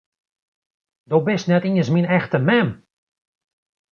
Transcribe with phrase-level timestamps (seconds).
[1.09, 2.69] Do bist net iens myn echte mem!